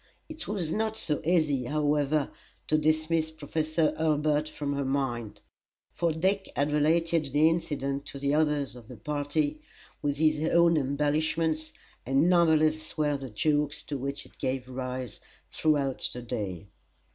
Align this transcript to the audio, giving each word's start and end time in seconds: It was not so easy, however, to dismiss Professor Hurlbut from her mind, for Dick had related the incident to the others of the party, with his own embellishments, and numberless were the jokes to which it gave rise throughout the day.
It 0.27 0.47
was 0.47 0.71
not 0.71 0.97
so 0.97 1.21
easy, 1.23 1.65
however, 1.65 2.31
to 2.69 2.77
dismiss 2.79 3.29
Professor 3.29 3.91
Hurlbut 3.99 4.49
from 4.49 4.73
her 4.73 4.83
mind, 4.83 5.41
for 5.91 6.11
Dick 6.11 6.49
had 6.55 6.71
related 6.71 7.25
the 7.31 7.47
incident 7.47 8.07
to 8.07 8.17
the 8.17 8.33
others 8.33 8.75
of 8.75 8.87
the 8.87 8.97
party, 8.97 9.61
with 10.01 10.17
his 10.17 10.49
own 10.49 10.75
embellishments, 10.75 11.71
and 12.03 12.27
numberless 12.27 12.97
were 12.97 13.15
the 13.15 13.29
jokes 13.29 13.83
to 13.83 13.97
which 13.99 14.25
it 14.25 14.39
gave 14.39 14.67
rise 14.67 15.19
throughout 15.51 16.09
the 16.11 16.23
day. 16.23 16.65